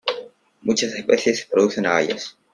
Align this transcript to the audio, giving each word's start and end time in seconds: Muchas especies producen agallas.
Muchas 0.63 0.95
especies 0.95 1.45
producen 1.45 1.85
agallas. 1.85 2.35